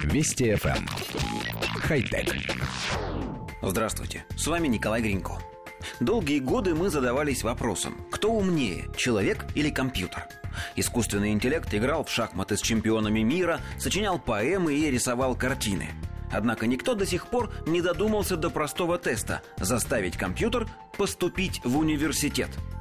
Вести 0.00 0.52
FM. 0.52 0.76
Эм. 0.76 0.86
Хай-тек. 1.80 2.34
Здравствуйте, 3.60 4.24
с 4.36 4.46
вами 4.46 4.68
Николай 4.68 5.02
Гринько. 5.02 5.38
Долгие 6.00 6.38
годы 6.40 6.74
мы 6.74 6.90
задавались 6.90 7.42
вопросом, 7.42 7.96
кто 8.10 8.32
умнее, 8.32 8.86
человек 8.96 9.46
или 9.54 9.70
компьютер? 9.70 10.26
Искусственный 10.76 11.32
интеллект 11.32 11.72
играл 11.74 12.04
в 12.04 12.10
шахматы 12.10 12.56
с 12.56 12.60
чемпионами 12.60 13.20
мира, 13.20 13.60
сочинял 13.78 14.18
поэмы 14.18 14.74
и 14.74 14.90
рисовал 14.90 15.34
картины. 15.36 15.90
Однако 16.32 16.66
никто 16.66 16.94
до 16.94 17.06
сих 17.06 17.28
пор 17.28 17.52
не 17.66 17.82
додумался 17.82 18.36
до 18.36 18.50
простого 18.50 18.98
теста– 18.98 19.42
заставить 19.58 20.16
компьютер 20.16 20.66
поступить 20.96 21.60
в 21.64 21.78
университет– 21.78 22.50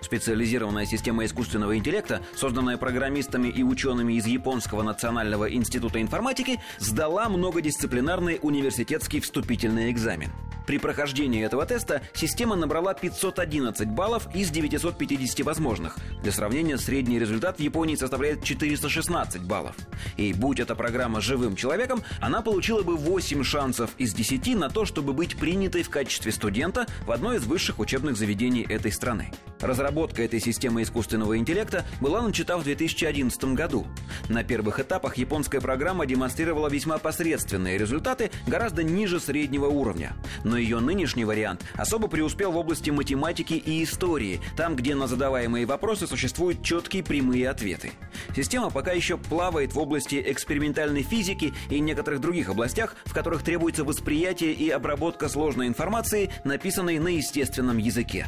Специализированная 0.00 0.86
система 0.86 1.24
искусственного 1.24 1.76
интеллекта, 1.76 2.22
созданная 2.36 2.76
программистами 2.76 3.48
и 3.48 3.62
учеными 3.62 4.14
из 4.14 4.26
Японского 4.26 4.82
национального 4.82 5.52
института 5.52 6.00
информатики, 6.00 6.60
сдала 6.78 7.28
многодисциплинарный 7.28 8.38
университетский 8.42 9.20
вступительный 9.20 9.90
экзамен. 9.90 10.30
При 10.68 10.76
прохождении 10.76 11.42
этого 11.42 11.64
теста 11.64 12.02
система 12.12 12.54
набрала 12.54 12.92
511 12.92 13.88
баллов 13.88 14.28
из 14.34 14.50
950 14.50 15.40
возможных. 15.46 15.96
Для 16.22 16.30
сравнения, 16.30 16.76
средний 16.76 17.18
результат 17.18 17.56
в 17.56 17.60
Японии 17.60 17.94
составляет 17.94 18.44
416 18.44 19.40
баллов. 19.44 19.74
И 20.18 20.34
будь 20.34 20.60
эта 20.60 20.74
программа 20.74 21.22
живым 21.22 21.56
человеком, 21.56 22.02
она 22.20 22.42
получила 22.42 22.82
бы 22.82 22.96
8 22.96 23.42
шансов 23.44 23.92
из 23.96 24.12
10 24.12 24.56
на 24.56 24.68
то, 24.68 24.84
чтобы 24.84 25.14
быть 25.14 25.38
принятой 25.38 25.82
в 25.82 25.88
качестве 25.88 26.32
студента 26.32 26.86
в 27.06 27.12
одно 27.12 27.32
из 27.32 27.46
высших 27.46 27.78
учебных 27.78 28.18
заведений 28.18 28.66
этой 28.68 28.92
страны. 28.92 29.32
Разработка 29.60 30.22
этой 30.22 30.40
системы 30.40 30.82
искусственного 30.82 31.36
интеллекта 31.36 31.84
была 32.00 32.22
начата 32.22 32.56
в 32.56 32.64
2011 32.64 33.54
году. 33.54 33.86
На 34.28 34.44
первых 34.44 34.78
этапах 34.78 35.16
японская 35.16 35.60
программа 35.60 36.06
демонстрировала 36.06 36.68
весьма 36.68 36.98
посредственные 36.98 37.78
результаты, 37.78 38.30
гораздо 38.46 38.82
ниже 38.82 39.20
среднего 39.20 39.66
уровня. 39.66 40.14
Но 40.44 40.56
ее 40.56 40.80
нынешний 40.80 41.24
вариант 41.24 41.64
особо 41.74 42.08
преуспел 42.08 42.52
в 42.52 42.56
области 42.56 42.90
математики 42.90 43.54
и 43.54 43.82
истории, 43.82 44.40
там, 44.56 44.76
где 44.76 44.94
на 44.94 45.06
задаваемые 45.06 45.66
вопросы 45.66 46.06
существуют 46.06 46.62
четкие 46.62 47.02
прямые 47.02 47.48
ответы. 47.50 47.92
Система 48.34 48.70
пока 48.70 48.92
еще 48.92 49.18
плавает 49.18 49.72
в 49.72 49.78
области 49.78 50.22
экспериментальной 50.26 51.02
физики 51.02 51.52
и 51.70 51.80
некоторых 51.80 52.20
других 52.20 52.48
областях, 52.48 52.94
в 53.04 53.12
которых 53.12 53.42
требуется 53.42 53.84
восприятие 53.84 54.52
и 54.52 54.70
обработка 54.70 55.28
сложной 55.28 55.66
информации, 55.66 56.30
написанной 56.44 56.98
на 56.98 57.08
естественном 57.08 57.78
языке. 57.78 58.26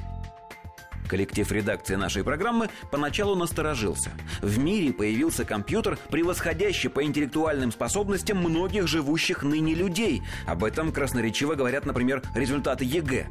Коллектив 1.11 1.51
редакции 1.51 1.97
нашей 1.97 2.23
программы 2.23 2.69
поначалу 2.93 3.35
насторожился. 3.35 4.13
В 4.43 4.61
мире 4.61 4.93
появился 4.93 5.45
компьютер, 5.45 5.99
превосходящий 6.09 6.89
по 6.89 7.03
интеллектуальным 7.03 7.73
способностям 7.73 8.39
многих 8.39 8.87
живущих 8.87 9.43
ныне 9.43 9.75
людей. 9.75 10.23
Об 10.47 10.63
этом 10.63 10.93
красноречиво 10.93 11.57
говорят, 11.57 11.85
например, 11.85 12.23
результаты 12.37 12.85
ЕГЭ. 12.85 13.27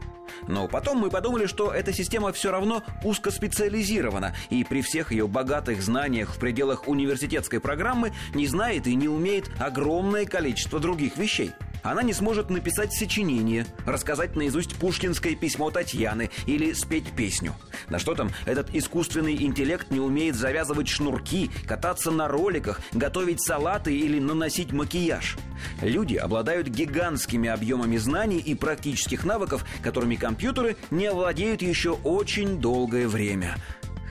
Но 0.49 0.67
потом 0.67 0.97
мы 0.97 1.09
подумали, 1.09 1.45
что 1.45 1.71
эта 1.71 1.93
система 1.93 2.33
все 2.33 2.51
равно 2.51 2.83
узкоспециализирована, 3.05 4.35
и 4.49 4.65
при 4.65 4.81
всех 4.81 5.13
ее 5.13 5.29
богатых 5.29 5.81
знаниях 5.81 6.35
в 6.35 6.37
пределах 6.37 6.85
университетской 6.89 7.61
программы 7.61 8.11
не 8.33 8.45
знает 8.45 8.87
и 8.87 8.95
не 8.95 9.07
умеет 9.07 9.49
огромное 9.57 10.25
количество 10.25 10.81
других 10.81 11.15
вещей. 11.15 11.53
Она 11.83 12.03
не 12.03 12.13
сможет 12.13 12.49
написать 12.49 12.93
сочинение, 12.93 13.65
рассказать 13.85 14.35
наизусть 14.35 14.75
пушкинское 14.75 15.35
письмо 15.35 15.71
Татьяны 15.71 16.29
или 16.45 16.73
спеть 16.73 17.11
песню. 17.15 17.55
Да 17.89 17.99
что 17.99 18.15
там, 18.15 18.31
этот 18.45 18.73
искусственный 18.73 19.35
интеллект 19.43 19.89
не 19.91 19.99
умеет 19.99 20.35
завязывать 20.35 20.87
шнурки, 20.87 21.49
кататься 21.67 22.11
на 22.11 22.27
роликах, 22.27 22.81
готовить 22.91 23.41
салаты 23.41 23.95
или 23.95 24.19
наносить 24.19 24.71
макияж. 24.71 25.37
Люди 25.81 26.15
обладают 26.15 26.67
гигантскими 26.67 27.49
объемами 27.49 27.97
знаний 27.97 28.39
и 28.39 28.55
практических 28.55 29.23
навыков, 29.23 29.65
которыми 29.81 30.15
компьютеры 30.15 30.77
не 30.91 31.07
овладеют 31.07 31.61
еще 31.61 31.91
очень 31.91 32.59
долгое 32.59 33.07
время. 33.07 33.55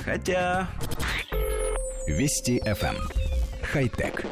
Хотя... 0.05 0.69
Вести 2.07 2.59
FM. 2.65 2.97
Эм. 2.97 3.09
Хай-тек. 3.63 4.25